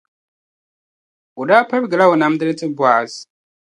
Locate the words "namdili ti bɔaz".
2.19-3.11